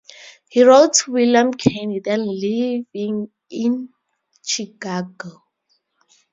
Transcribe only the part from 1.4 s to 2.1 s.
Chaney,